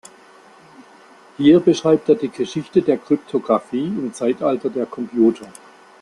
[1.37, 5.45] Hier beschreibt er die Geschichte der Kryptographie im Zeitalter der Computer.